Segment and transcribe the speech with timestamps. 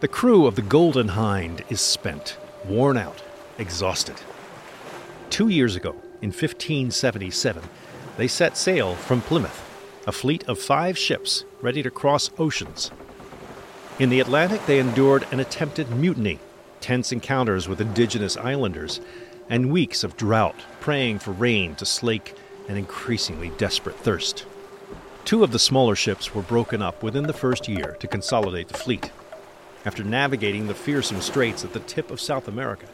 [0.00, 3.20] The crew of the Golden Hind is spent, worn out,
[3.58, 4.14] exhausted.
[5.28, 5.90] Two years ago,
[6.22, 7.64] in 1577,
[8.16, 9.60] they set sail from Plymouth,
[10.06, 12.92] a fleet of five ships ready to cross oceans.
[13.98, 16.38] In the Atlantic, they endured an attempted mutiny,
[16.80, 19.00] tense encounters with indigenous islanders,
[19.50, 22.36] and weeks of drought, praying for rain to slake
[22.68, 24.46] an increasingly desperate thirst.
[25.24, 28.78] Two of the smaller ships were broken up within the first year to consolidate the
[28.78, 29.10] fleet.
[29.84, 32.86] After navigating the fearsome straits at the tip of South America,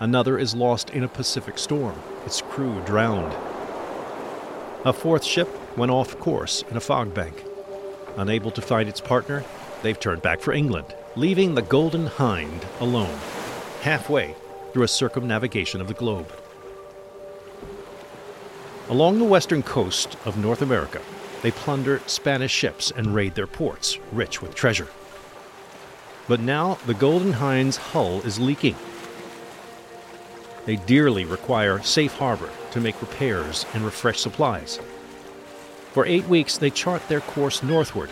[0.00, 3.34] another is lost in a Pacific storm, its crew drowned.
[4.84, 7.44] A fourth ship went off course in a fog bank.
[8.16, 9.44] Unable to find its partner,
[9.82, 13.18] they've turned back for England, leaving the Golden Hind alone,
[13.82, 14.34] halfway
[14.72, 16.32] through a circumnavigation of the globe.
[18.88, 21.00] Along the western coast of North America,
[21.42, 24.88] they plunder Spanish ships and raid their ports, rich with treasure.
[26.32, 28.74] But now the Golden Hind's hull is leaking.
[30.64, 34.80] They dearly require safe harbor to make repairs and refresh supplies.
[35.90, 38.08] For eight weeks, they chart their course northward,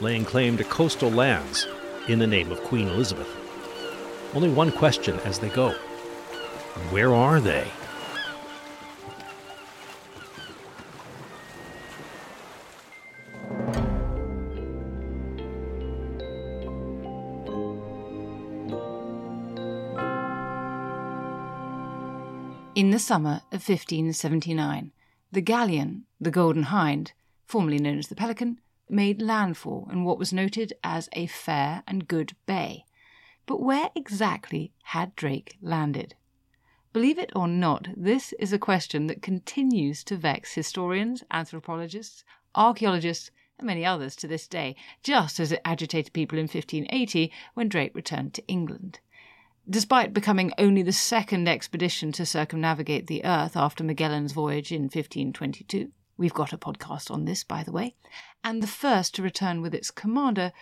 [0.00, 1.66] laying claim to coastal lands
[2.06, 3.34] in the name of Queen Elizabeth.
[4.32, 5.72] Only one question as they go
[6.90, 7.66] Where are they?
[22.76, 24.92] In the summer of 1579,
[25.32, 27.14] the galleon, the Golden Hind,
[27.46, 32.06] formerly known as the Pelican, made landfall in what was noted as a fair and
[32.06, 32.84] good bay.
[33.46, 36.16] But where exactly had Drake landed?
[36.92, 43.30] Believe it or not, this is a question that continues to vex historians, anthropologists, archaeologists,
[43.58, 47.94] and many others to this day, just as it agitated people in 1580 when Drake
[47.94, 49.00] returned to England.
[49.68, 55.90] Despite becoming only the second expedition to circumnavigate the Earth after Magellan's voyage in 1522,
[56.16, 57.96] we've got a podcast on this, by the way,
[58.44, 60.52] and the first to return with its commander,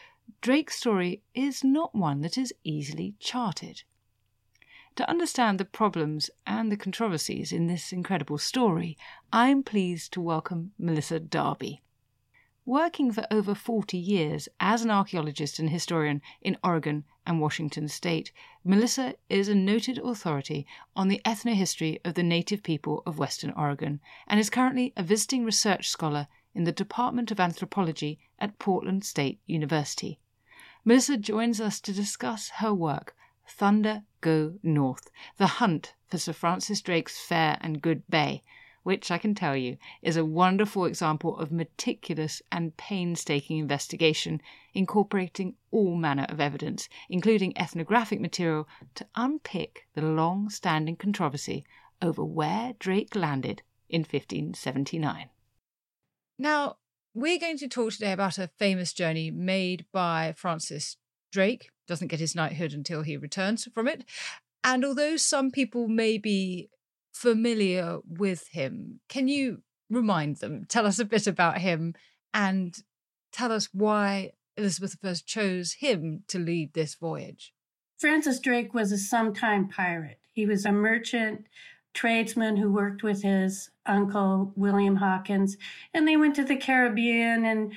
[0.40, 3.82] Drake's story is not one that is easily charted.
[4.96, 8.96] To understand the problems and the controversies in this incredible story,
[9.30, 11.82] I'm pleased to welcome Melissa Darby.
[12.66, 18.32] Working for over 40 years as an archaeologist and historian in Oregon and Washington state,
[18.64, 20.66] Melissa is a noted authority
[20.96, 25.44] on the ethnohistory of the native people of Western Oregon and is currently a visiting
[25.44, 30.18] research scholar in the Department of Anthropology at Portland State University.
[30.86, 33.14] Melissa joins us to discuss her work,
[33.46, 38.42] Thunder Go North The Hunt for Sir Francis Drake's Fair and Good Bay,
[38.84, 44.40] which I can tell you is a wonderful example of meticulous and painstaking investigation,
[44.72, 51.64] incorporating all manner of evidence, including ethnographic material, to unpick the long standing controversy
[52.00, 55.30] over where Drake landed in 1579.
[56.38, 56.76] Now,
[57.14, 60.96] we're going to talk today about a famous journey made by Francis
[61.32, 61.70] Drake.
[61.86, 64.04] Doesn't get his knighthood until he returns from it.
[64.62, 66.70] And although some people may be
[67.14, 69.00] familiar with him.
[69.08, 71.94] Can you remind them, tell us a bit about him,
[72.34, 72.76] and
[73.32, 77.54] tell us why Elizabeth I chose him to lead this voyage?
[77.98, 80.18] Francis Drake was a sometime pirate.
[80.32, 81.46] He was a merchant
[81.94, 85.56] tradesman who worked with his uncle, William Hawkins,
[85.94, 87.72] and they went to the Caribbean and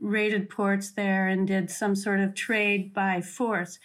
[0.00, 3.78] raided ports there and did some sort of trade by force.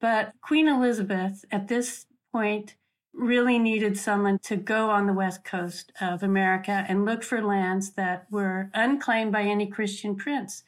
[0.00, 2.76] But Queen Elizabeth, at this point,
[3.14, 7.92] really needed someone to go on the west coast of America and look for lands
[7.92, 10.64] that were unclaimed by any Christian prince.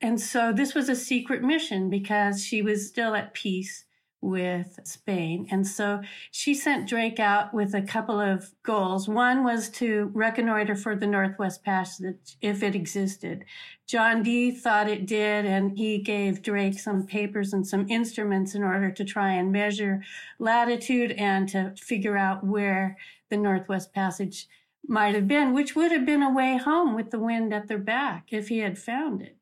[0.00, 3.84] And so this was a secret mission because she was still at peace
[4.20, 5.46] with Spain.
[5.50, 6.00] And so
[6.30, 9.08] she sent Drake out with a couple of goals.
[9.08, 13.44] One was to reconnoiter for the Northwest Passage if it existed.
[13.86, 18.62] John Dee thought it did, and he gave Drake some papers and some instruments in
[18.62, 20.02] order to try and measure
[20.38, 22.96] latitude and to figure out where
[23.30, 24.48] the Northwest Passage
[24.88, 27.78] might have been, which would have been a way home with the wind at their
[27.78, 29.36] back if he had found it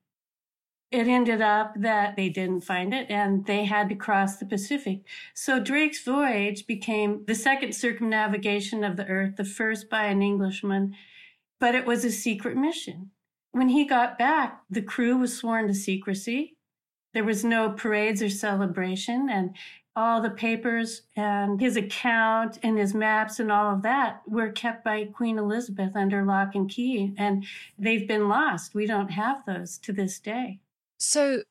[0.95, 5.01] it ended up that they didn't find it and they had to cross the Pacific.
[5.35, 10.95] So Drake's voyage became the second circumnavigation of the earth, the first by an Englishman,
[11.59, 13.11] but it was a secret mission.
[13.51, 16.57] When he got back, the crew was sworn to secrecy.
[17.13, 19.57] There was no parades or celebration and
[19.97, 24.85] all the papers and his account and his maps and all of that were kept
[24.85, 27.45] by Queen Elizabeth under lock and key and
[27.77, 28.77] they've been lost.
[28.77, 30.61] We don't have those to this day.
[31.05, 31.43] So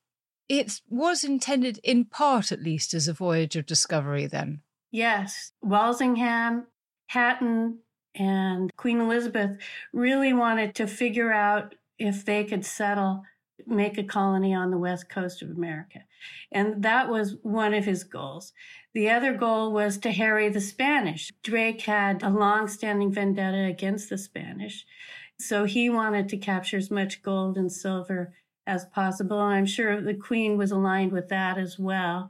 [0.49, 4.61] It was intended, in part at least, as a voyage of discovery then.
[4.91, 5.53] Yes.
[5.61, 6.67] Walsingham,
[7.07, 7.79] Hatton,
[8.13, 9.57] and Queen Elizabeth
[9.93, 13.23] really wanted to figure out if they could settle,
[13.65, 15.99] make a colony on the west coast of America.
[16.51, 18.53] And that was one of his goals.
[18.93, 21.31] The other goal was to harry the Spanish.
[21.41, 24.85] Drake had a long-standing vendetta against the Spanish.
[25.39, 28.33] So he wanted to capture as much gold and silver
[28.67, 29.39] as possible.
[29.39, 32.29] I'm sure the Queen was aligned with that as well.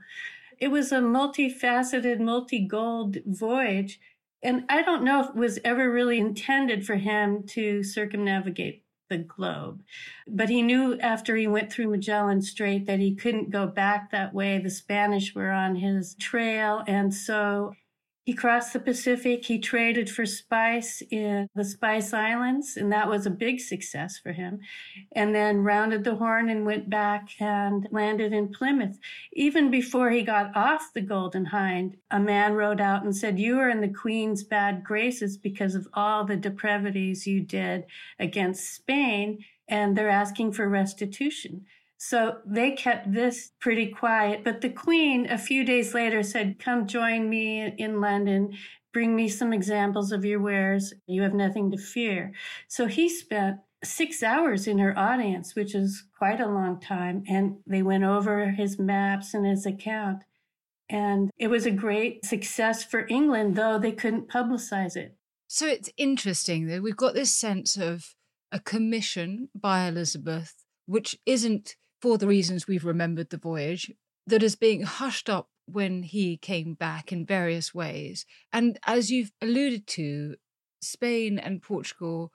[0.60, 4.00] It was a multifaceted, multi gold voyage.
[4.42, 9.18] And I don't know if it was ever really intended for him to circumnavigate the
[9.20, 9.84] globe.
[10.28, 14.34] But he knew after he went through Magellan Strait that he couldn't go back that
[14.34, 14.60] way.
[14.60, 16.84] The Spanish were on his trail.
[16.88, 17.74] And so
[18.26, 19.44] he crossed the Pacific.
[19.46, 24.32] He traded for spice in the Spice Islands, and that was a big success for
[24.32, 24.60] him.
[25.12, 28.98] And then rounded the horn and went back and landed in Plymouth.
[29.34, 33.60] Even before he got off the Golden Hind, a man rode out and said, You
[33.60, 37.84] are in the Queen's bad graces because of all the depravities you did
[38.20, 41.66] against Spain, and they're asking for restitution.
[42.06, 44.44] So they kept this pretty quiet.
[44.44, 48.58] But the Queen, a few days later, said, Come join me in London.
[48.92, 50.94] Bring me some examples of your wares.
[51.08, 52.34] You have nothing to fear.
[52.68, 57.24] So he spent six hours in her audience, which is quite a long time.
[57.26, 60.24] And they went over his maps and his account.
[60.90, 65.16] And it was a great success for England, though they couldn't publicize it.
[65.48, 68.14] So it's interesting that we've got this sense of
[68.52, 73.90] a commission by Elizabeth, which isn't for the reasons we've remembered the voyage,
[74.28, 78.26] that is being hushed up when he came back in various ways.
[78.52, 80.36] And as you've alluded to,
[80.82, 82.34] Spain and Portugal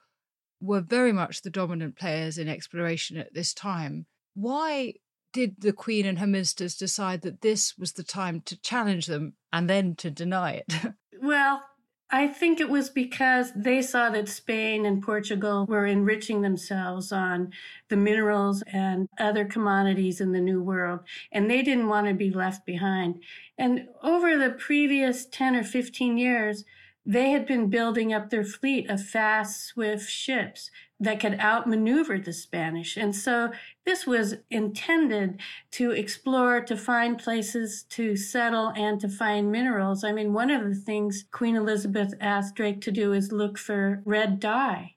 [0.59, 4.07] were very much the dominant players in exploration at this time.
[4.33, 4.95] Why
[5.35, 9.35] did the Queen and her ministers decide that this was the time to challenge them
[9.53, 10.73] and then to deny it?
[11.21, 11.65] Well,
[12.11, 17.53] I think it was because they saw that Spain and Portugal were enriching themselves on
[17.89, 21.01] the minerals and other commodities in the New World,
[21.31, 23.23] and they didn't want to be left behind.
[23.59, 26.65] And over the previous 10 or 15 years,
[27.05, 32.33] they had been building up their fleet of fast, swift ships that could outmaneuver the
[32.33, 32.97] Spanish.
[32.97, 33.53] And so
[33.87, 35.41] this was intended
[35.73, 40.03] to explore, to find places to settle and to find minerals.
[40.03, 44.03] I mean, one of the things Queen Elizabeth asked Drake to do is look for
[44.05, 44.97] red dye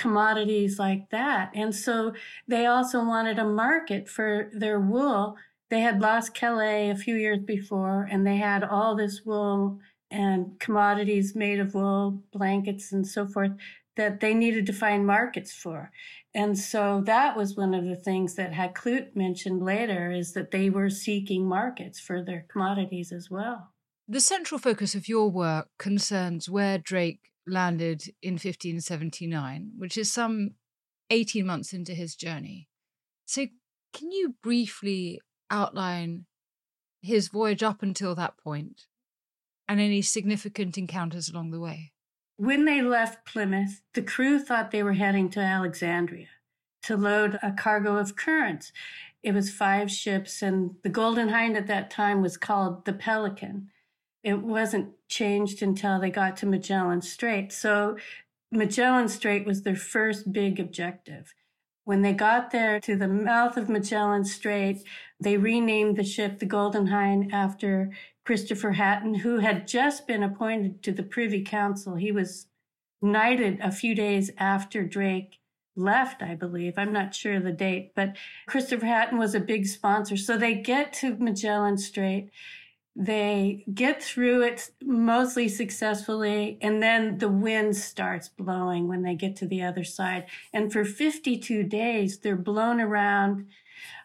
[0.00, 1.50] commodities like that.
[1.54, 2.14] And so
[2.48, 5.36] they also wanted a market for their wool.
[5.68, 9.78] They had lost Calais a few years before and they had all this wool
[10.10, 13.52] and commodities made of wool, blankets and so forth
[14.00, 15.92] that they needed to find markets for.
[16.32, 20.70] And so that was one of the things that Hakluyt mentioned later is that they
[20.70, 23.74] were seeking markets for their commodities as well.
[24.08, 30.52] The central focus of your work concerns where Drake landed in 1579, which is some
[31.10, 32.68] 18 months into his journey.
[33.26, 33.48] So,
[33.92, 35.20] can you briefly
[35.50, 36.24] outline
[37.02, 38.86] his voyage up until that point
[39.68, 41.92] and any significant encounters along the way?
[42.40, 46.28] When they left Plymouth, the crew thought they were heading to Alexandria
[46.84, 48.72] to load a cargo of currants.
[49.22, 53.68] It was five ships, and the Golden Hind at that time was called the Pelican.
[54.24, 57.52] It wasn't changed until they got to Magellan Strait.
[57.52, 57.98] So
[58.50, 61.34] Magellan Strait was their first big objective.
[61.84, 64.82] When they got there to the mouth of Magellan Strait,
[65.20, 67.90] they renamed the ship the Golden Hind after
[68.30, 71.96] Christopher Hatton, who had just been appointed to the Privy Council.
[71.96, 72.46] He was
[73.02, 75.40] knighted a few days after Drake
[75.74, 76.74] left, I believe.
[76.76, 80.16] I'm not sure the date, but Christopher Hatton was a big sponsor.
[80.16, 82.30] So they get to Magellan Strait.
[82.94, 89.34] They get through it mostly successfully, and then the wind starts blowing when they get
[89.38, 90.26] to the other side.
[90.52, 93.48] And for 52 days, they're blown around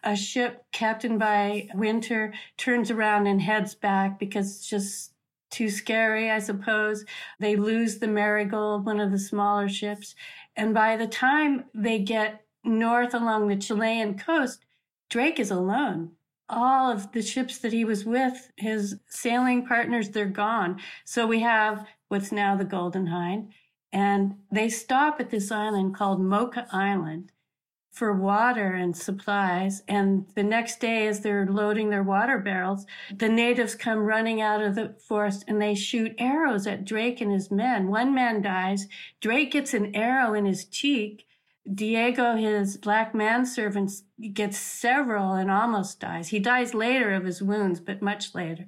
[0.02, 5.12] a ship captained by Winter turns around and heads back because it's just
[5.50, 7.04] too scary, I suppose.
[7.38, 10.14] They lose the Marigold, one of the smaller ships.
[10.56, 14.64] And by the time they get north along the Chilean coast,
[15.08, 16.12] Drake is alone.
[16.48, 20.80] All of the ships that he was with, his sailing partners, they're gone.
[21.04, 23.52] So we have what's now the Golden Hind.
[23.92, 27.32] And they stop at this island called Mocha Island
[27.96, 29.82] for water and supplies.
[29.88, 34.60] And the next day, as they're loading their water barrels, the natives come running out
[34.60, 37.88] of the forest and they shoot arrows at Drake and his men.
[37.88, 38.86] One man dies.
[39.22, 41.26] Drake gets an arrow in his cheek.
[41.74, 43.90] Diego, his black manservant,
[44.34, 46.28] gets several and almost dies.
[46.28, 48.66] He dies later of his wounds, but much later.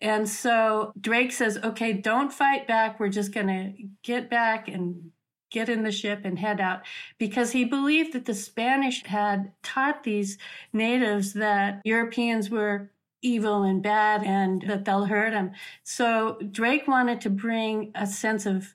[0.00, 3.00] And so Drake says, okay, don't fight back.
[3.00, 3.72] We're just going to
[4.04, 5.10] get back and
[5.52, 6.82] get in the ship and head out
[7.18, 10.38] because he believed that the Spanish had taught these
[10.72, 12.90] natives that Europeans were
[13.22, 15.52] evil and bad and that they'll hurt him.
[15.84, 18.74] So Drake wanted to bring a sense of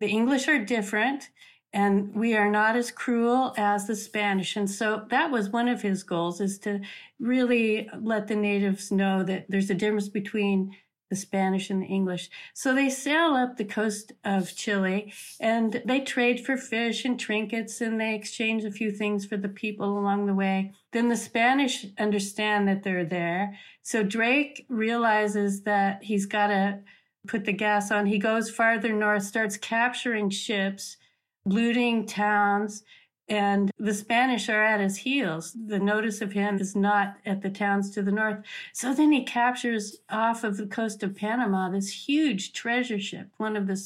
[0.00, 1.30] the English are different
[1.72, 4.56] and we are not as cruel as the Spanish.
[4.56, 6.80] And so that was one of his goals is to
[7.18, 10.74] really let the natives know that there's a difference between
[11.08, 12.28] the Spanish and the English.
[12.52, 17.80] So they sail up the coast of Chile and they trade for fish and trinkets
[17.80, 20.72] and they exchange a few things for the people along the way.
[20.92, 23.56] Then the Spanish understand that they're there.
[23.82, 26.80] So Drake realizes that he's got to
[27.28, 28.06] put the gas on.
[28.06, 30.96] He goes farther north, starts capturing ships,
[31.44, 32.82] looting towns,
[33.28, 35.56] and the Spanish are at his heels.
[35.66, 38.38] The notice of him is not at the towns to the north.
[38.72, 43.56] So then he captures off of the coast of Panama this huge treasure ship, one
[43.56, 43.80] of the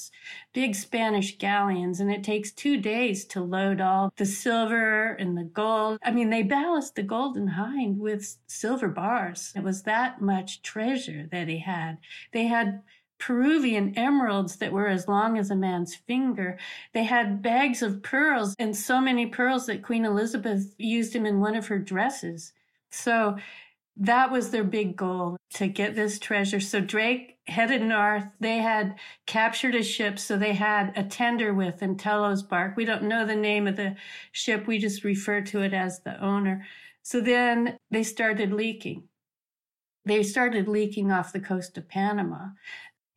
[0.53, 5.45] big Spanish galleons, and it takes two days to load all the silver and the
[5.45, 5.99] gold.
[6.03, 9.53] I mean, they ballast the Golden Hind with silver bars.
[9.57, 11.99] It was that much treasure that he had.
[12.33, 12.83] They had
[13.21, 16.59] Peruvian emeralds that were as long as a man's finger.
[16.93, 21.41] They had bags of pearls and so many pearls that Queen Elizabeth used them in
[21.41, 22.53] one of her dresses.
[22.91, 23.37] So
[23.97, 26.61] that was their big goal to get this treasure.
[26.61, 28.25] So Drake headed north.
[28.41, 28.97] They had
[29.27, 32.77] captured a ship, so they had a tender with Entelos bark.
[32.77, 33.97] We don't know the name of the
[34.33, 34.67] ship.
[34.67, 36.67] We just refer to it as the owner.
[37.03, 39.05] So then they started leaking.
[40.07, 42.49] They started leaking off the coast of Panama.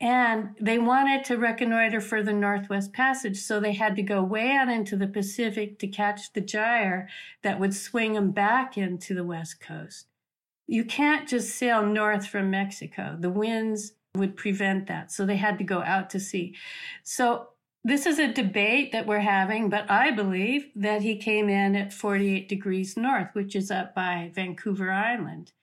[0.03, 4.51] And they wanted to reconnoiter for the Northwest Passage, so they had to go way
[4.51, 7.07] out into the Pacific to catch the gyre
[7.41, 10.07] that would swing them back into the West Coast.
[10.67, 13.15] You can't just sail north from Mexico.
[13.17, 15.09] The winds would prevent that.
[15.09, 16.53] So they had to go out to sea.
[17.03, 17.47] So
[17.85, 21.93] this is a debate that we're having, but I believe that he came in at
[21.93, 25.53] 48 degrees north, which is up by Vancouver Island,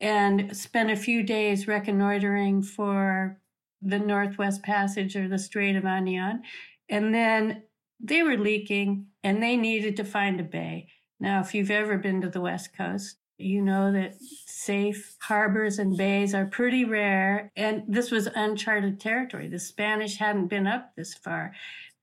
[0.00, 3.40] and spent a few days reconnoitering for
[3.82, 6.40] the Northwest Passage or the Strait of Anian.
[6.88, 7.62] And then
[7.98, 10.88] they were leaking and they needed to find a bay.
[11.18, 15.96] Now, if you've ever been to the West Coast, you know that safe harbors and
[15.96, 17.52] bays are pretty rare.
[17.56, 19.48] And this was uncharted territory.
[19.48, 21.54] The Spanish hadn't been up this far.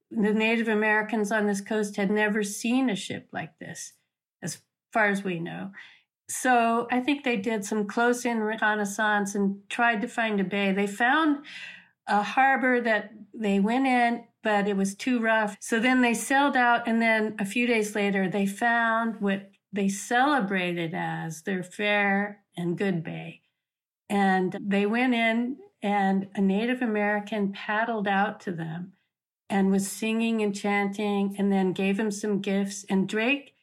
[0.10, 3.93] The Native Americans on this coast had never seen a ship like this,
[4.41, 4.60] as
[4.93, 5.72] far as we know.
[6.29, 10.74] So I think they did some close in reconnaissance and tried to find a bay.
[10.74, 11.46] They found
[12.07, 15.57] a harbor that they went in, but it was too rough.
[15.60, 19.89] So then they sailed out, and then a few days later, they found what they
[19.89, 23.41] celebrated as their fair and good bay.
[24.10, 28.93] And they went in, and a Native American paddled out to them
[29.50, 32.86] and was singing and chanting, and then gave him some gifts.
[32.89, 33.53] And Drake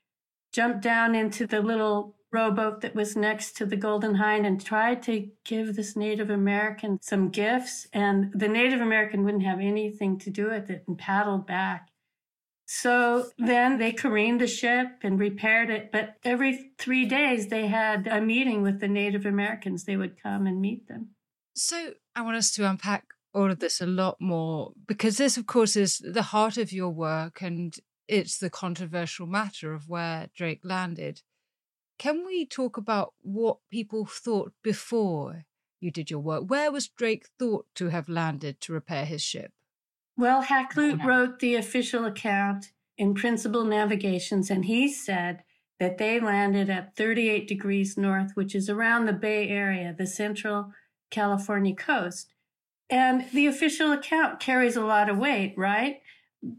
[0.52, 5.02] jumped down into the little rowboat that was next to the Golden Hind and tried
[5.04, 7.86] to give this Native American some gifts.
[7.92, 11.88] And the Native American wouldn't have anything to do with it and paddled back.
[12.66, 15.92] So then they careened the ship and repaired it.
[15.92, 19.84] But every three days, they had a meeting with the Native Americans.
[19.84, 21.10] They would come and meet them.
[21.54, 25.46] So I want us to unpack all of this a lot more because this, of
[25.46, 27.74] course, is the heart of your work and
[28.08, 31.22] it's the controversial matter of where Drake landed.
[31.98, 35.44] Can we talk about what people thought before
[35.80, 36.44] you did your work?
[36.48, 39.52] Where was Drake thought to have landed to repair his ship?
[40.16, 45.42] Well, Hakluyt wrote the official account in Principal Navigations, and he said
[45.80, 50.72] that they landed at 38 degrees north, which is around the Bay Area, the central
[51.10, 52.32] California coast.
[52.88, 56.00] And the official account carries a lot of weight, right?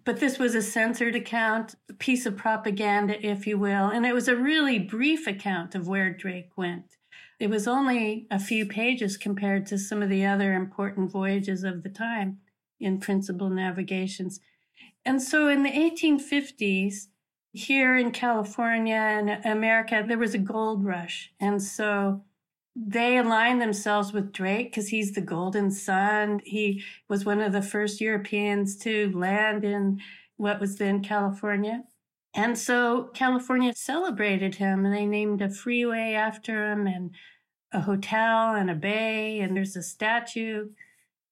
[0.03, 3.89] But this was a censored account, a piece of propaganda, if you will.
[3.89, 6.97] And it was a really brief account of where Drake went.
[7.39, 11.83] It was only a few pages compared to some of the other important voyages of
[11.83, 12.39] the time
[12.79, 14.39] in principal navigations.
[15.05, 17.07] And so in the 1850s,
[17.51, 21.31] here in California and America, there was a gold rush.
[21.39, 22.23] And so
[22.75, 26.41] they aligned themselves with Drake because he's the golden son.
[26.43, 30.01] He was one of the first Europeans to land in
[30.35, 31.83] what was then California.
[32.33, 37.11] And so California celebrated him and they named a freeway after him and
[37.71, 40.67] a hotel and a bay and there's a statue.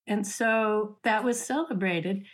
[0.06, 2.24] And so that was celebrated.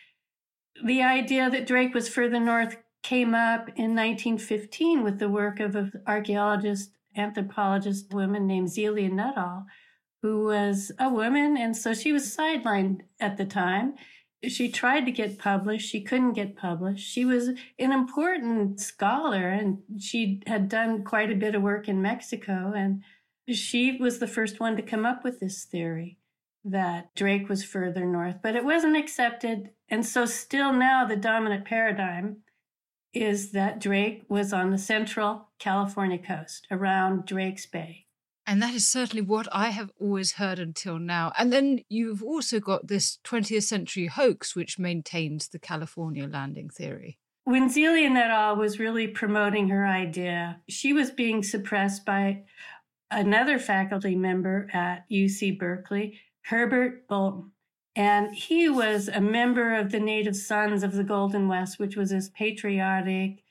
[0.85, 5.75] The idea that Drake was further north came up in 1915 with the work of
[5.75, 9.64] an archaeologist, anthropologist woman named Zelia Nuttall,
[10.23, 11.57] who was a woman.
[11.57, 13.95] And so she was sidelined at the time.
[14.47, 15.90] She tried to get published.
[15.90, 17.07] She couldn't get published.
[17.07, 17.49] She was
[17.79, 22.73] an important scholar and she had done quite a bit of work in Mexico.
[22.75, 23.02] And
[23.49, 26.19] she was the first one to come up with this theory
[26.64, 29.71] that Drake was further north, but it wasn't accepted.
[29.88, 32.38] And so, still now, the dominant paradigm
[33.12, 38.07] is that Drake was on the central California coast around Drake's Bay.
[38.47, 41.31] And that is certainly what I have always heard until now.
[41.38, 47.19] And then you've also got this 20th century hoax, which maintains the California landing theory.
[47.45, 52.43] When Zelia Nuttall was really promoting her idea, she was being suppressed by
[53.11, 57.52] another faculty member at UC Berkeley, Herbert Bolton.
[57.95, 62.11] And he was a member of the Native Sons of the Golden West, which was
[62.11, 63.43] this patriotic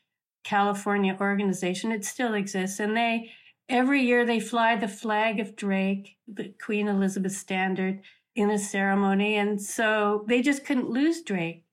[0.50, 1.91] California organization.
[1.91, 2.79] It still exists.
[2.79, 3.32] And they,
[3.70, 8.01] every year, they fly the flag of Drake, the Queen Elizabeth standard,
[8.36, 9.36] in a ceremony.
[9.36, 11.65] And so they just couldn't lose Drake.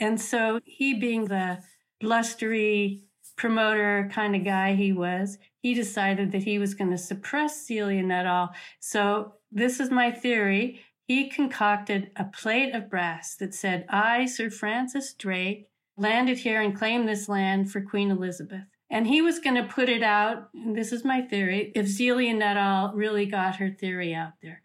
[0.00, 1.58] And so he, being the
[2.00, 3.04] blustery
[3.36, 8.02] promoter kind of guy he was, he decided that he was going to suppress Zelia
[8.02, 8.50] Nuttall.
[8.80, 10.80] So this is my theory.
[11.06, 16.76] He concocted a plate of brass that said, I, Sir Francis Drake, landed here and
[16.76, 18.64] claimed this land for Queen Elizabeth.
[18.90, 22.92] And he was going to put it out, this is my theory, if Zelia Nuttall
[22.94, 24.62] really got her theory out there.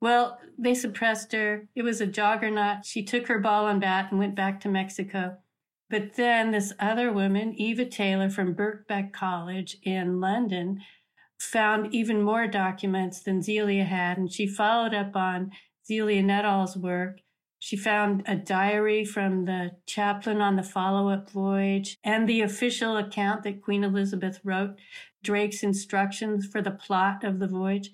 [0.00, 1.68] Well, they suppressed her.
[1.74, 2.84] It was a juggernaut.
[2.84, 5.38] She took her ball and bat and went back to Mexico.
[5.88, 10.80] But then this other woman, Eva Taylor from Birkbeck College in London,
[11.38, 15.50] found even more documents than Zelia had, and she followed up on
[15.86, 17.20] Zelia Nuttall's work.
[17.58, 22.96] She found a diary from the chaplain on the follow up voyage and the official
[22.96, 24.76] account that Queen Elizabeth wrote,
[25.22, 27.90] Drake's instructions for the plot of the voyage.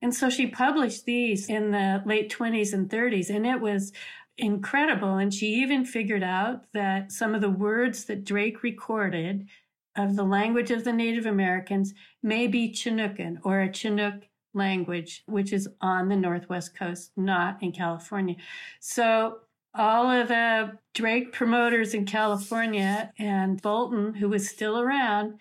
[0.00, 3.92] And so she published these in the late 20s and 30s, and it was
[4.38, 5.16] incredible.
[5.16, 9.48] And she even figured out that some of the words that Drake recorded
[9.96, 15.52] of the language of the Native Americans may be Chinookan or a Chinook language, which
[15.52, 18.36] is on the Northwest coast, not in California.
[18.80, 19.38] So
[19.74, 25.38] all of the Drake promoters in California and Bolton, who was still around,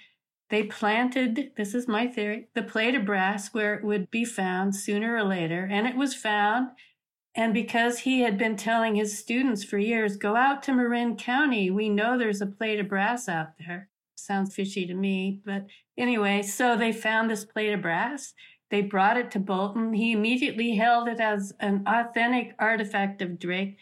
[0.49, 4.75] they planted, this is my theory, the plate of brass where it would be found
[4.75, 5.67] sooner or later.
[5.69, 6.71] And it was found
[7.33, 11.71] and because he had been telling his students for years, go out to Marin County.
[11.71, 13.89] We know there's a plate of brass out there.
[14.15, 15.41] Sounds fishy to me.
[15.45, 18.33] But anyway, so they found this plate of brass.
[18.71, 19.91] They brought it to Bolton.
[19.91, 23.77] He immediately held it as an authentic artifact of Drake,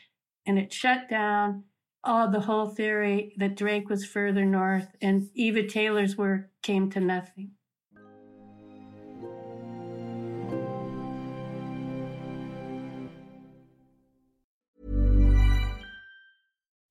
[0.47, 1.65] and it shut down
[2.03, 6.99] all the whole theory that Drake was further north, and Eva Taylor's work came to
[6.99, 7.51] nothing.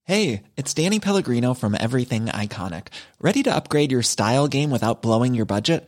[0.05, 2.87] Hey, it's Danny Pellegrino from Everything Iconic.
[3.19, 5.87] Ready to upgrade your style game without blowing your budget?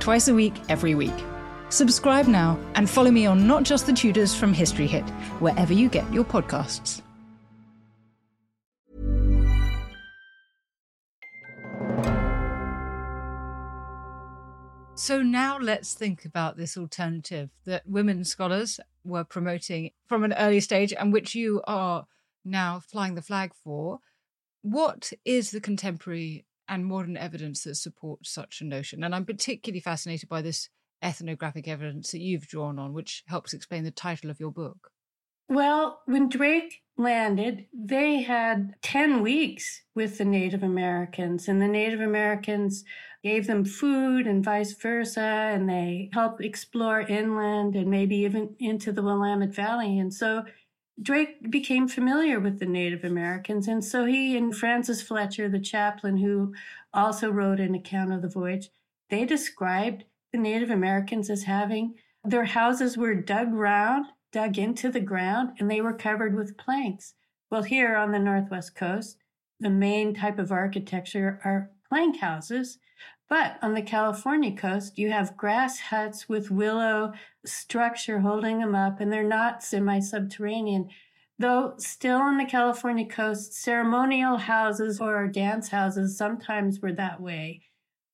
[0.00, 1.12] Twice a week, every week.
[1.70, 5.08] Subscribe now and follow me on Not Just the Tudors from History Hit,
[5.40, 7.02] wherever you get your podcasts.
[14.94, 20.60] So now let's think about this alternative that women scholars were promoting from an early
[20.60, 22.06] stage and which you are
[22.44, 24.00] now flying the flag for.
[24.62, 29.02] What is the contemporary and modern evidence that supports such a notion?
[29.04, 30.68] And I'm particularly fascinated by this
[31.02, 34.90] ethnographic evidence that you've drawn on, which helps explain the title of your book.
[35.48, 42.00] Well, when Drake landed, they had 10 weeks with the Native Americans, and the Native
[42.00, 42.84] Americans
[43.22, 48.92] gave them food and vice versa, and they helped explore inland and maybe even into
[48.92, 49.98] the Willamette Valley.
[49.98, 50.42] And so
[51.00, 53.68] Drake became familiar with the Native Americans.
[53.68, 56.54] And so he and Francis Fletcher, the chaplain who
[56.92, 58.70] also wrote an account of the voyage,
[59.10, 65.00] they described the Native Americans as having their houses were dug round, dug into the
[65.00, 67.14] ground, and they were covered with planks.
[67.50, 69.18] Well, here on the Northwest Coast,
[69.60, 72.78] the main type of architecture are plank houses.
[73.28, 77.12] But on the California coast, you have grass huts with willow
[77.44, 80.88] structure holding them up, and they're not semi subterranean.
[81.38, 87.62] Though still on the California coast, ceremonial houses or dance houses sometimes were that way.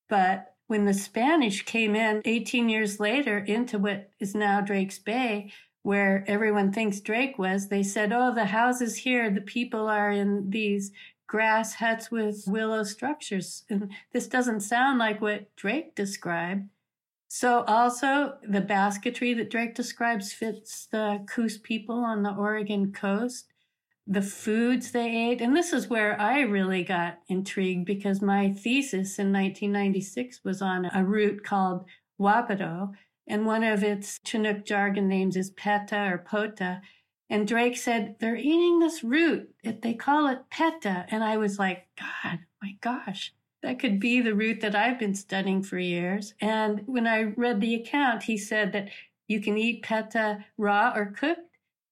[0.09, 5.51] But when the Spanish came in 18 years later into what is now Drake's Bay,
[5.83, 10.49] where everyone thinks Drake was, they said, Oh, the houses here, the people are in
[10.49, 10.91] these
[11.27, 13.63] grass huts with willow structures.
[13.69, 16.69] And this doesn't sound like what Drake described.
[17.27, 23.47] So also the basketry that Drake describes fits the Coos people on the Oregon coast,
[24.07, 25.41] the foods they ate.
[25.41, 30.89] And this is where I really got intrigued because my thesis in 1996 was on
[30.93, 31.85] a root called
[32.19, 32.93] Wapato.
[33.27, 36.81] And one of its Chinook jargon names is Peta or Pota.
[37.29, 39.49] And Drake said, they're eating this root.
[39.63, 41.05] They call it peta.
[41.09, 43.33] And I was like, God, my gosh,
[43.63, 46.35] that could be the root that I've been studying for years.
[46.39, 48.89] And when I read the account, he said that
[49.27, 51.41] you can eat peta raw or cooked.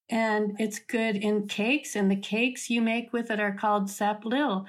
[0.10, 1.96] And it's good in cakes.
[1.96, 4.66] And the cakes you make with it are called saplil.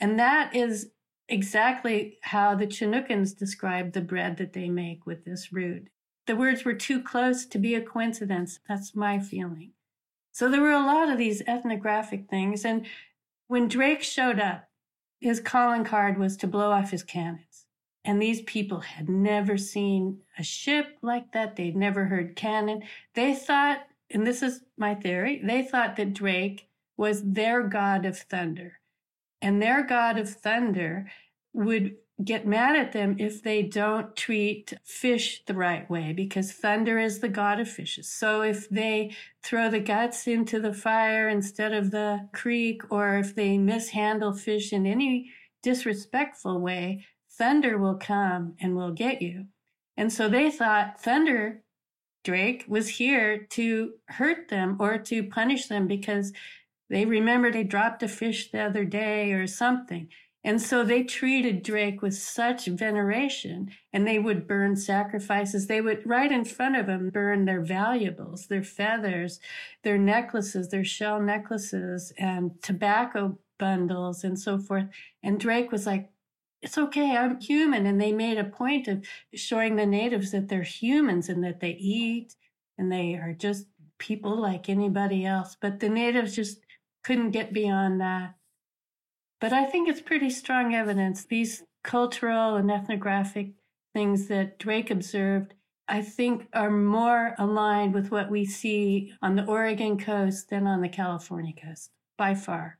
[0.00, 0.90] And that is
[1.28, 5.88] exactly how the Chinookans describe the bread that they make with this root.
[6.26, 8.60] The words were too close to be a coincidence.
[8.66, 9.72] That's my feeling.
[10.38, 12.64] So there were a lot of these ethnographic things.
[12.64, 12.86] And
[13.48, 14.68] when Drake showed up,
[15.18, 17.66] his calling card was to blow off his cannons.
[18.04, 21.56] And these people had never seen a ship like that.
[21.56, 22.84] They'd never heard cannon.
[23.14, 28.16] They thought, and this is my theory, they thought that Drake was their god of
[28.16, 28.78] thunder.
[29.42, 31.10] And their god of thunder
[31.52, 36.98] would get mad at them if they don't treat fish the right way because thunder
[36.98, 38.08] is the god of fishes.
[38.10, 43.34] So if they throw the guts into the fire instead of the creek, or if
[43.34, 45.30] they mishandle fish in any
[45.62, 49.46] disrespectful way, thunder will come and will get you.
[49.96, 51.62] And so they thought thunder
[52.24, 56.32] Drake was here to hurt them or to punish them because
[56.90, 60.08] they remembered they dropped a fish the other day or something.
[60.48, 65.66] And so they treated Drake with such veneration and they would burn sacrifices.
[65.66, 69.40] They would, right in front of him, burn their valuables, their feathers,
[69.84, 74.86] their necklaces, their shell necklaces and tobacco bundles and so forth.
[75.22, 76.08] And Drake was like,
[76.62, 77.14] it's okay.
[77.14, 77.84] I'm human.
[77.84, 81.72] And they made a point of showing the natives that they're humans and that they
[81.72, 82.36] eat
[82.78, 83.66] and they are just
[83.98, 85.58] people like anybody else.
[85.60, 86.60] But the natives just
[87.04, 88.37] couldn't get beyond that.
[89.40, 91.24] But I think it's pretty strong evidence.
[91.24, 93.52] These cultural and ethnographic
[93.94, 95.54] things that Drake observed,
[95.86, 100.80] I think, are more aligned with what we see on the Oregon coast than on
[100.80, 102.78] the California coast, by far.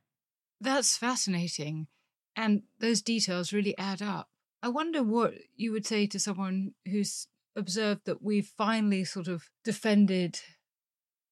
[0.61, 1.87] That's fascinating.
[2.35, 4.29] And those details really add up.
[4.61, 9.49] I wonder what you would say to someone who's observed that we've finally sort of
[9.63, 10.39] defended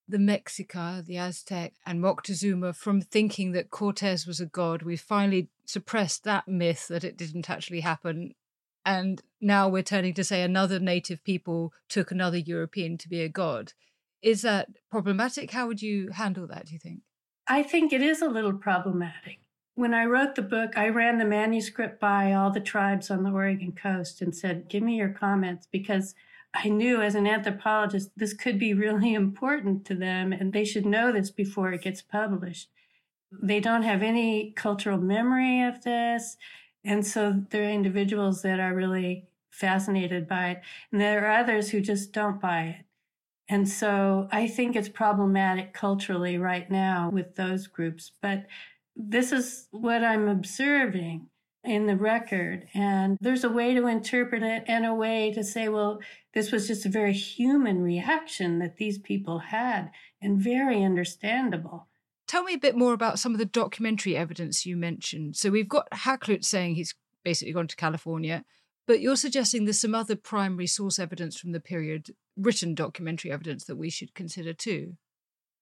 [0.08, 4.84] the Mexica, the Aztec, and Moctezuma from thinking that Cortez was a god.
[4.84, 8.34] We finally suppressed that myth that it didn't actually happen.
[8.86, 13.30] And now we're turning to say another native people took another European to be a
[13.30, 13.74] god.
[14.22, 15.52] Is that problematic?
[15.52, 17.02] How would you handle that, do you think?
[17.48, 19.40] I think it is a little problematic.
[19.76, 23.32] When I wrote the book, I ran the manuscript by all the tribes on the
[23.32, 26.16] Oregon coast and said, Give me your comments because
[26.64, 30.86] I knew as an anthropologist, this could be really important to them and they should
[30.86, 32.70] know this before it gets published.
[33.32, 36.38] They don't have any cultural memory of this.
[36.84, 40.62] And so there are individuals that are really fascinated by it.
[40.92, 42.86] And there are others who just don't buy it.
[43.50, 48.12] And so I think it's problematic culturally right now with those groups.
[48.22, 48.46] But
[48.96, 51.28] this is what I'm observing
[51.64, 52.68] in the record.
[52.74, 56.00] And there's a way to interpret it and a way to say, well,
[56.34, 59.92] this was just a very human reaction that these people had
[60.22, 61.88] and very understandable.
[62.28, 65.36] Tell me a bit more about some of the documentary evidence you mentioned.
[65.36, 66.94] So we've got Hakluyt saying he's
[67.24, 68.44] basically gone to California,
[68.86, 73.66] but you're suggesting there's some other primary source evidence from the period, written documentary evidence
[73.66, 74.98] that we should consider too.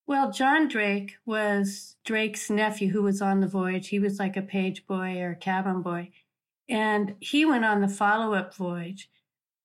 [0.08, 3.88] Well, John Drake was Drake's nephew who was on the voyage.
[3.88, 6.12] He was like a page boy or cabin boy.
[6.70, 9.10] And he went on the follow up voyage,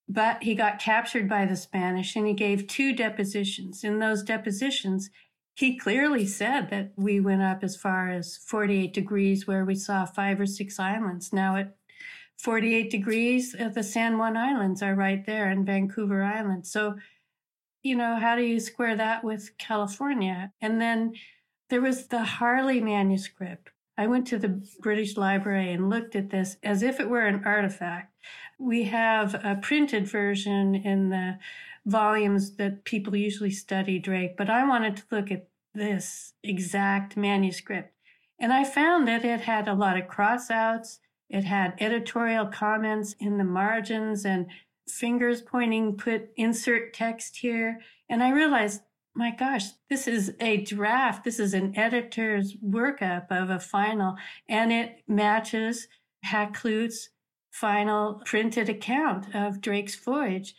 [0.09, 3.85] but he got captured by the Spanish and he gave two depositions.
[3.85, 5.11] In those depositions,
[5.55, 10.07] he clearly said that we went up as far as 48 degrees, where we saw
[10.07, 11.35] five or six islands.
[11.35, 11.77] Now, at
[12.39, 16.67] 48 degrees, uh, the San Juan Islands are right there and Vancouver Island.
[16.67, 16.97] So,
[17.83, 20.53] you know, how do you square that with California?
[20.61, 21.15] And then
[21.69, 23.71] there was the Harley manuscript.
[23.97, 27.43] I went to the British Library and looked at this as if it were an
[27.45, 28.15] artifact.
[28.59, 31.39] We have a printed version in the
[31.87, 37.95] volumes that people usually study Drake, but I wanted to look at this exact manuscript.
[38.39, 40.99] And I found that it had a lot of crossouts.
[41.29, 44.47] It had editorial comments in the margins and
[44.91, 47.81] fingers pointing, put insert text here.
[48.09, 48.83] And I realized,
[49.15, 51.25] my gosh, this is a draft.
[51.25, 54.17] This is an editor's workup of a final,
[54.49, 55.89] and it matches
[56.25, 57.11] Hakluyt's
[57.51, 60.55] final printed account of Drake's voyage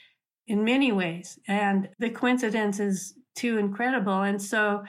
[0.47, 1.39] in many ways.
[1.47, 4.21] And the coincidence is too incredible.
[4.21, 4.83] And so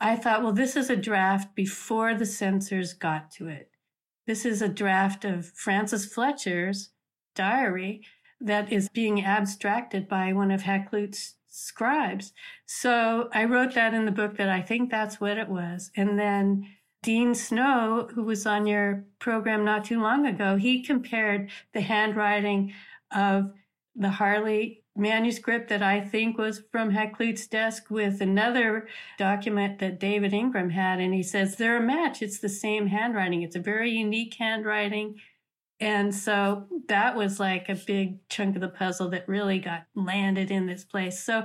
[0.00, 3.70] I thought, well, this is a draft before the censors got to it.
[4.26, 6.90] This is a draft of Francis Fletcher's
[7.34, 8.06] diary
[8.40, 12.32] that is being abstracted by one of Hakluyt's scribes.
[12.66, 15.90] So I wrote that in the book that I think that's what it was.
[15.96, 16.66] And then
[17.02, 22.72] Dean Snow, who was on your program not too long ago, he compared the handwriting
[23.10, 23.52] of
[23.96, 30.32] the Harley manuscript that I think was from Hakluyt's desk with another document that David
[30.34, 31.00] Ingram had.
[31.00, 32.22] And he says they're a match.
[32.22, 33.42] It's the same handwriting.
[33.42, 35.16] It's a very unique handwriting.
[35.80, 40.50] And so that was like a big chunk of the puzzle that really got landed
[40.50, 41.22] in this place.
[41.22, 41.44] So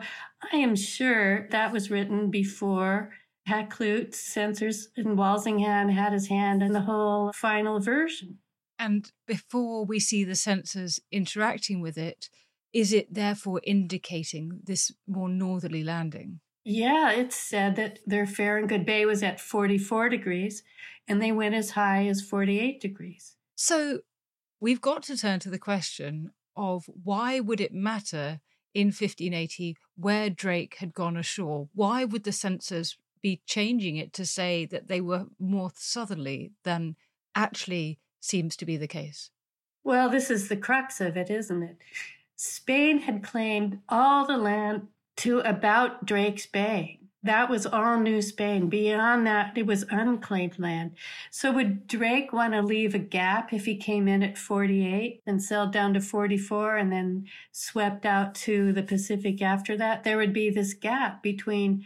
[0.52, 3.12] I am sure that was written before
[3.48, 8.40] Hakluyt, censors in Walsingham had his hand in the whole final version.
[8.78, 12.30] And before we see the censors interacting with it,
[12.74, 16.42] is it therefore indicating this more northerly landing?
[16.66, 20.64] Yeah, it said that their fair and Good Bay was at 44 degrees
[21.08, 23.38] and they went as high as 48 degrees.
[23.56, 24.00] So
[24.60, 28.40] we've got to turn to the question of why would it matter
[28.74, 31.70] in 1580 where Drake had gone ashore?
[31.74, 36.96] Why would the censors be changing it to say that they were more southerly than
[37.34, 39.30] actually seems to be the case?
[39.84, 41.78] Well, this is the crux of it, isn't it?
[42.36, 44.88] Spain had claimed all the land
[45.18, 47.00] to about Drake's Bay.
[47.26, 48.70] That was all New Spain.
[48.70, 50.92] Beyond that, it was unclaimed land.
[51.32, 55.42] So would Drake want to leave a gap if he came in at 48 and
[55.42, 60.04] sailed down to 44 and then swept out to the Pacific after that?
[60.04, 61.84] There would be this gap between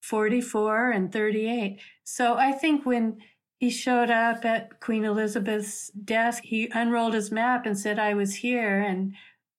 [0.00, 1.78] 44 and 38.
[2.04, 3.18] So I think when
[3.58, 8.36] he showed up at Queen Elizabeth's desk, he unrolled his map and said, I was
[8.36, 8.80] here.
[8.80, 9.12] And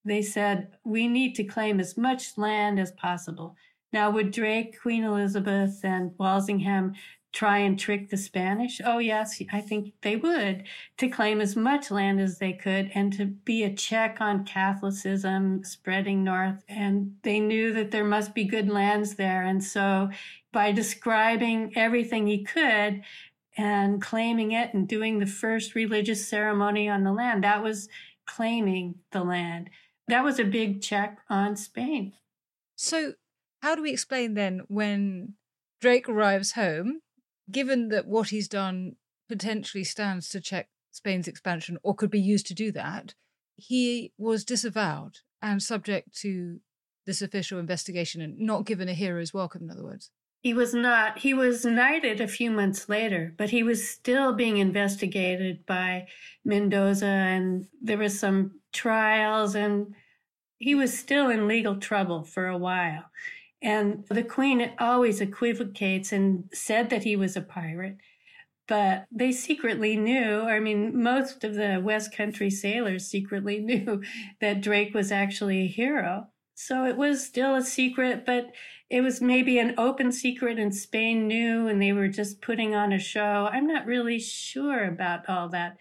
[0.04, 3.56] they said, we need to claim as much land as possible.
[3.94, 6.94] Now, would Drake, Queen Elizabeth, and Walsingham
[7.34, 8.82] try and trick the Spanish?
[8.84, 10.64] Oh, yes, I think they would
[10.98, 15.64] to claim as much land as they could and to be a check on Catholicism
[15.64, 16.64] spreading north.
[16.68, 19.44] And they knew that there must be good lands there.
[19.44, 20.10] And so
[20.52, 23.02] by describing everything he could
[23.58, 27.88] and claiming it and doing the first religious ceremony on the land, that was
[28.26, 29.70] claiming the land.
[30.08, 32.14] That was a big check on Spain.
[32.76, 33.14] So,
[33.62, 35.36] how do we explain then when
[35.80, 37.02] Drake arrives home,
[37.50, 38.94] given that what he's done
[39.30, 43.14] potentially stands to check Spain's expansion or could be used to do that,
[43.56, 46.60] he was disavowed and subject to
[47.06, 50.12] this official investigation and not given a hero's welcome, in other words?
[50.42, 51.20] He was not.
[51.20, 56.08] He was knighted a few months later, but he was still being investigated by
[56.44, 59.94] Mendoza, and there were some trials, and
[60.58, 63.06] he was still in legal trouble for a while.
[63.62, 67.98] And the queen always equivocates and said that he was a pirate,
[68.68, 70.42] but they secretly knew.
[70.42, 74.02] I mean, most of the West Country sailors secretly knew
[74.40, 76.28] that Drake was actually a hero.
[76.56, 78.52] So it was still a secret, but
[78.90, 82.92] it was maybe an open secret and Spain knew and they were just putting on
[82.92, 83.50] a show.
[83.52, 85.78] I'm not really sure about all that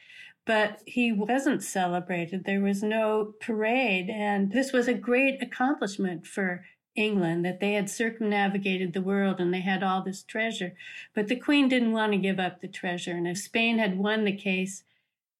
[0.50, 2.44] but he wasn't celebrated.
[2.44, 4.10] There was no parade.
[4.10, 6.64] And this was a great accomplishment for
[6.96, 10.74] England that they had circumnavigated the world and they had all this treasure.
[11.14, 13.12] But the Queen didn't want to give up the treasure.
[13.12, 14.82] And if Spain had won the case,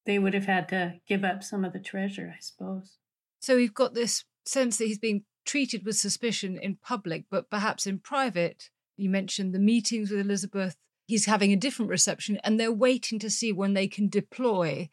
[0.06, 2.98] they would have had to give up some of the treasure, I suppose.
[3.40, 7.86] So we've got this sense that he's being treated with suspicion in public, but perhaps
[7.86, 10.76] in private, You mentioned the meetings with Elizabeth.
[11.06, 14.90] He's having a different reception, and they're waiting to see when they can deploy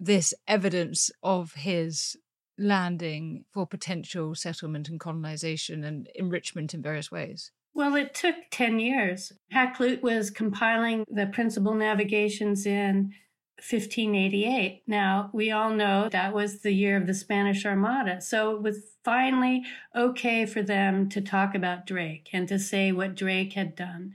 [0.00, 2.16] this evidence of his
[2.60, 7.50] landing for potential settlement and colonization and enrichment in various ways.
[7.74, 9.32] Well, it took 10 years.
[9.54, 13.12] Hakluyt was compiling the principal navigations in
[13.58, 14.82] 1588.
[14.86, 18.20] Now, we all know that was the year of the Spanish Armada.
[18.20, 23.14] So it was finally okay for them to talk about Drake and to say what
[23.14, 24.14] Drake had done.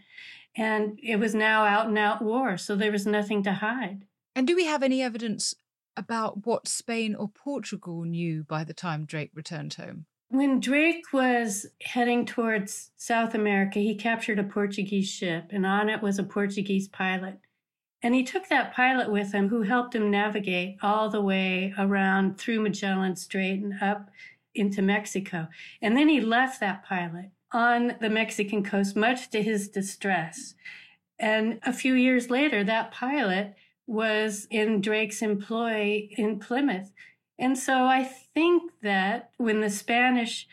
[0.57, 4.05] And it was now out and out war, so there was nothing to hide.
[4.35, 5.53] And do we have any evidence
[5.97, 10.05] about what Spain or Portugal knew by the time Drake returned home?
[10.29, 16.01] When Drake was heading towards South America, he captured a Portuguese ship, and on it
[16.01, 17.39] was a Portuguese pilot.
[18.01, 22.37] And he took that pilot with him who helped him navigate all the way around
[22.37, 24.09] through Magellan Strait and up
[24.53, 25.47] into Mexico.
[25.81, 30.53] And then he left that pilot on the Mexican coast, much to his distress.
[31.17, 33.55] And a few years later, that pilot
[33.87, 36.91] was in Drake's employ in Plymouth.
[37.37, 40.47] And so I think that when the Spanish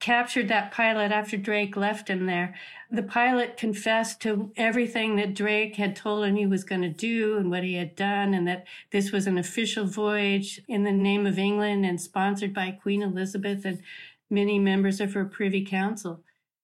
[0.00, 2.54] captured that pilot after Drake left him there,
[2.90, 7.38] the pilot confessed to everything that Drake had told him he was going to do
[7.38, 11.26] and what he had done, and that this was an official voyage in the name
[11.26, 13.82] of England and sponsored by Queen Elizabeth and
[14.30, 16.22] many members of her Privy Council.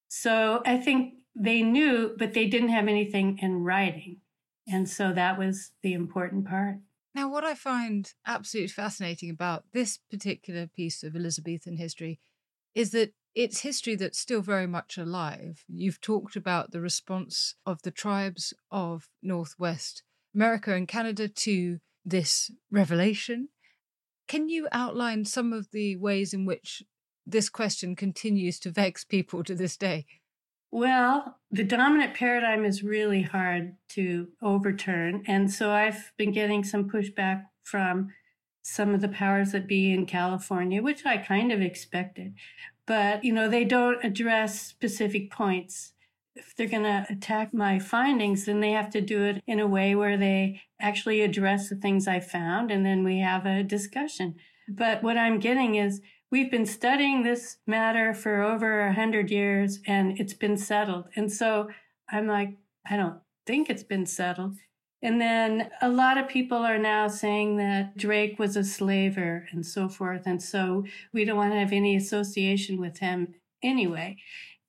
[0.09, 4.19] So I think they knew, but they didn't have anything in writing.
[4.71, 6.77] And so that was the important part.
[7.15, 12.21] Now, what I find absolutely fascinating about this particular piece of Elizabethan history
[12.75, 15.65] is that it's history that's still very much alive.
[15.69, 20.03] You've talked about the response of the tribes of Northwest
[20.35, 23.49] America and Canada to this revelation.
[24.29, 26.83] Can you outline some of the ways in which
[27.27, 30.07] this question continues to vex people to this day?
[30.71, 35.25] Well, the dominant paradigm is really hard to overturn.
[35.27, 38.11] And so I've been getting some pushback from
[38.63, 42.35] some of the powers that be in California, which I kind of expected.
[42.87, 45.93] But, you know, they don't address specific points.
[46.37, 49.67] If they're going to attack my findings, then they have to do it in a
[49.67, 54.37] way where they actually address the things I found and then we have a discussion.
[54.69, 59.81] But what I'm getting is we've been studying this matter for over a hundred years
[59.87, 61.07] and it's been settled.
[61.17, 61.69] And so
[62.11, 62.57] I'm like,
[62.89, 64.57] I don't think it's been settled.
[65.03, 69.65] And then a lot of people are now saying that Drake was a slaver and
[69.65, 70.23] so forth.
[70.27, 74.19] And so we don't want to have any association with him anyway.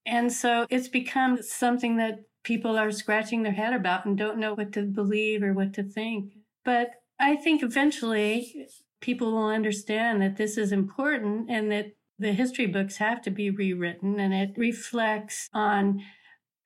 [0.06, 4.54] And so it's become something that people are scratching their head about and don't know
[4.54, 6.34] what to believe or what to think.
[6.64, 8.68] But I think eventually
[9.02, 11.88] people will understand that this is important and that
[12.18, 16.02] the history books have to be rewritten and it reflects on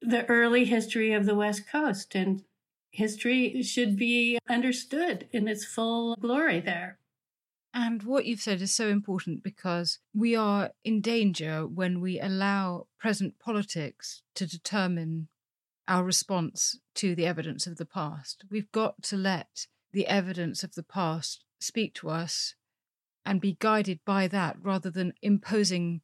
[0.01, 2.43] the early history of the West Coast and
[2.91, 6.99] history should be understood in its full glory there.
[7.73, 12.87] And what you've said is so important because we are in danger when we allow
[12.99, 15.27] present politics to determine
[15.87, 18.45] our response to the evidence of the past.
[18.49, 22.55] We've got to let the evidence of the past speak to us
[23.25, 26.01] and be guided by that rather than imposing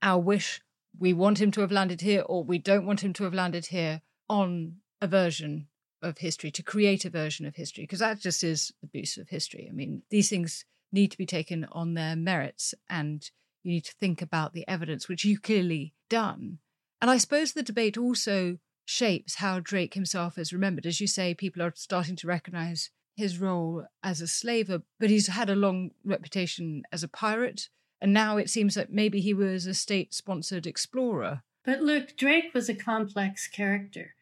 [0.00, 0.60] our wish
[0.98, 3.66] we want him to have landed here or we don't want him to have landed
[3.66, 5.68] here on a version
[6.02, 9.68] of history to create a version of history because that just is abuse of history.
[9.70, 13.28] I mean these things need to be taken on their merits and
[13.62, 16.58] you need to think about the evidence which you've clearly done.
[17.00, 20.86] And i suppose the debate also shapes how drake himself is remembered.
[20.86, 25.26] As you say people are starting to recognize his role as a slaver, but he's
[25.28, 27.68] had a long reputation as a pirate.
[28.00, 31.42] And now it seems that maybe he was a state sponsored explorer.
[31.64, 34.14] But look, Drake was a complex character.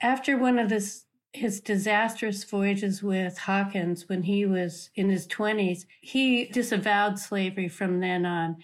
[0.00, 5.84] After one of this, his disastrous voyages with Hawkins when he was in his 20s,
[6.00, 8.56] he disavowed slavery from then on.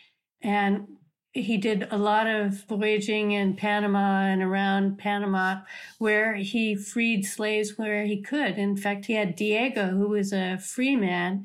[0.43, 0.89] And
[1.35, 5.63] he did a lot of voyaging in Panama and around Panama
[5.99, 8.57] where he freed slaves where he could.
[8.57, 11.45] In fact, he had Diego, who was a free man,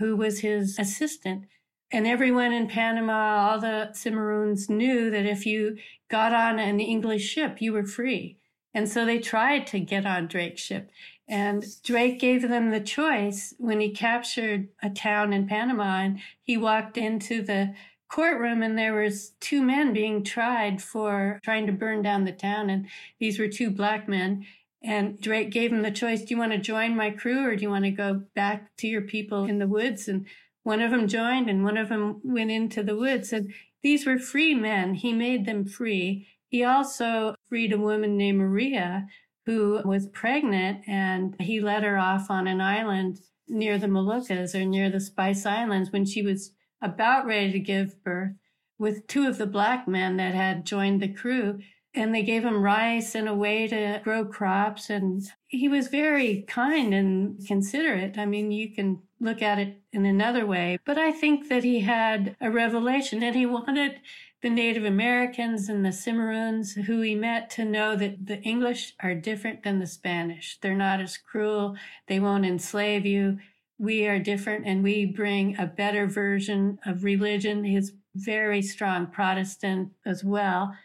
[0.00, 1.44] who was his assistant.
[1.92, 5.78] And everyone in Panama, all the Cimarrones knew that if you
[6.10, 8.38] got on an English ship, you were free.
[8.74, 10.90] And so they tried to get on Drake's ship.
[11.28, 16.56] And Drake gave them the choice when he captured a town in Panama and he
[16.56, 17.74] walked into the
[18.08, 22.70] courtroom and there was two men being tried for trying to burn down the town
[22.70, 22.86] and
[23.18, 24.44] these were two black men.
[24.82, 27.62] And Drake gave them the choice do you want to join my crew or do
[27.62, 30.08] you want to go back to your people in the woods?
[30.08, 30.26] And
[30.62, 33.32] one of them joined and one of them went into the woods.
[33.32, 33.52] And
[33.82, 34.94] these were free men.
[34.94, 36.28] He made them free.
[36.48, 39.06] He also freed a woman named Maria
[39.46, 44.64] who was pregnant and he let her off on an island near the Moluccas or
[44.64, 48.34] near the Spice Islands when she was about ready to give birth
[48.78, 51.58] with two of the black men that had joined the crew.
[51.94, 54.88] And they gave him rice and a way to grow crops.
[54.88, 58.18] And he was very kind and considerate.
[58.18, 61.80] I mean, you can look at it in another way, but I think that he
[61.80, 64.00] had a revelation and he wanted
[64.42, 69.14] the Native Americans and the Cimarrones who he met to know that the English are
[69.14, 70.58] different than the Spanish.
[70.60, 71.76] They're not as cruel.
[72.06, 73.38] They won't enslave you.
[73.78, 77.64] We are different and we bring a better version of religion.
[77.64, 80.76] He's very strong Protestant as well.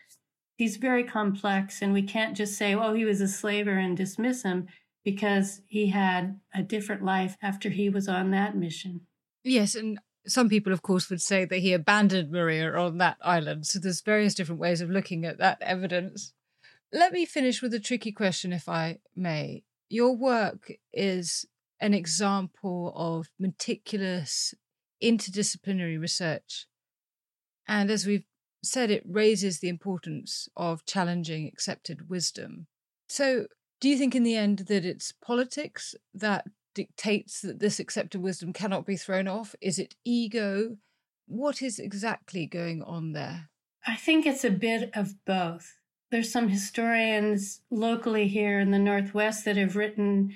[0.58, 4.44] He's very complex and we can't just say, oh, he was a slaver and dismiss
[4.44, 4.68] him
[5.04, 9.02] because he had a different life after he was on that mission.
[9.44, 13.66] Yes, and some people, of course, would say that he abandoned Maria on that island.
[13.66, 16.34] So there's various different ways of looking at that evidence.
[16.94, 19.64] Let me finish with a tricky question, if I may.
[19.90, 21.46] Your work is
[21.84, 24.54] an example of meticulous
[25.04, 26.66] interdisciplinary research.
[27.68, 28.24] And as we've
[28.64, 32.68] said, it raises the importance of challenging accepted wisdom.
[33.10, 33.48] So,
[33.82, 38.54] do you think in the end that it's politics that dictates that this accepted wisdom
[38.54, 39.54] cannot be thrown off?
[39.60, 40.78] Is it ego?
[41.28, 43.50] What is exactly going on there?
[43.86, 45.80] I think it's a bit of both.
[46.12, 50.34] There's some historians locally here in the Northwest that have written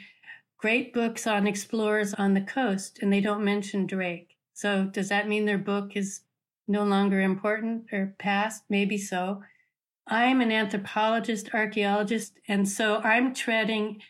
[0.57, 4.35] great books on explorers on the coast, and they don't mention Drake.
[4.53, 6.21] So, does that mean their book is
[6.67, 8.63] no longer important or past?
[8.69, 9.43] Maybe so.
[10.07, 14.01] I'm an anthropologist, archaeologist, and so I'm treading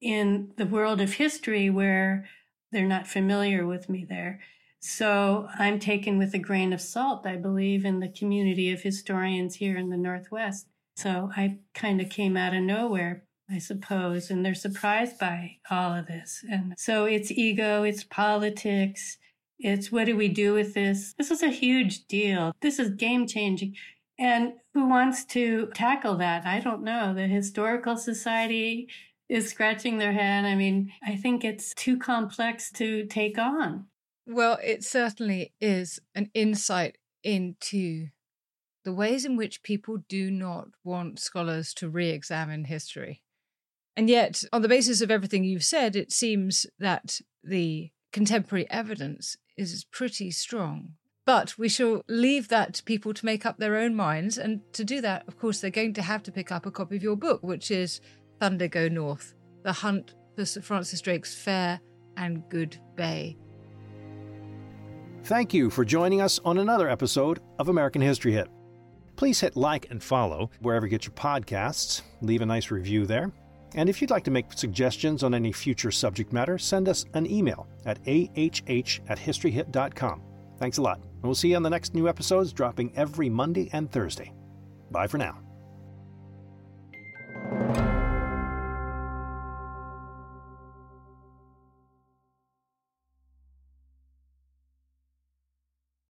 [0.00, 2.28] in the world of history where
[2.70, 4.40] they're not familiar with me there.
[4.80, 9.56] So I'm taken with a grain of salt, I believe, in the community of historians
[9.56, 10.66] here in the Northwest.
[10.96, 15.94] So I kind of came out of nowhere, I suppose, and they're surprised by all
[15.94, 16.44] of this.
[16.50, 19.18] And so it's ego, it's politics,
[19.58, 21.14] it's what do we do with this?
[21.18, 22.52] This is a huge deal.
[22.60, 23.74] This is game changing.
[24.18, 26.46] And who wants to tackle that?
[26.46, 27.14] I don't know.
[27.14, 28.88] The Historical Society
[29.28, 30.44] is scratching their head.
[30.44, 33.86] I mean, I think it's too complex to take on.
[34.26, 38.08] Well, it certainly is an insight into
[38.84, 43.22] the ways in which people do not want scholars to re examine history.
[43.96, 49.36] And yet, on the basis of everything you've said, it seems that the contemporary evidence
[49.56, 50.94] is pretty strong.
[51.26, 54.36] But we shall leave that to people to make up their own minds.
[54.36, 56.96] And to do that, of course, they're going to have to pick up a copy
[56.96, 58.00] of your book, which is
[58.40, 61.80] Thunder Go North The Hunt for Sir Francis Drake's Fair
[62.16, 63.38] and Good Bay.
[65.24, 68.48] Thank you for joining us on another episode of American History Hit.
[69.16, 72.02] Please hit like and follow wherever you get your podcasts.
[72.20, 73.32] Leave a nice review there.
[73.74, 77.30] And if you'd like to make suggestions on any future subject matter, send us an
[77.30, 80.22] email at ahh at historyhit.com.
[80.58, 80.98] Thanks a lot.
[80.98, 84.32] And we'll see you on the next new episodes dropping every Monday and Thursday.
[84.90, 85.43] Bye for now.